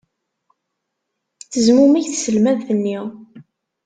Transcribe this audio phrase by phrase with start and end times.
[1.51, 2.97] Tezmumeg tselmadt-nni.